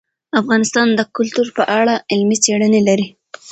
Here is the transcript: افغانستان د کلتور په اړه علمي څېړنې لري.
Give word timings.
افغانستان 0.41 0.87
د 0.93 1.01
کلتور 1.15 1.47
په 1.57 1.63
اړه 1.79 1.93
علمي 2.11 2.37
څېړنې 2.43 2.81
لري. 2.87 3.07